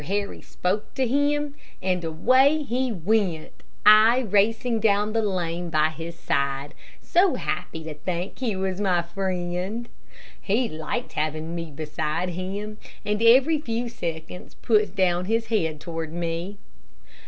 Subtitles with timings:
[0.05, 3.51] Harry spoke to him and away he went,
[3.85, 9.03] I racing down the lane by his side, so happy to think he was my
[9.03, 9.87] friend.
[10.41, 16.11] He liked having me beside him, and every few seconds put down his head toward
[16.11, 16.57] me.